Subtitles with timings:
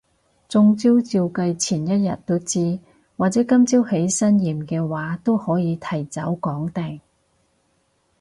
[0.49, 2.79] 中招照計前一日都知，
[3.17, 6.99] 或者今朝起身驗嘅話都可以提早講定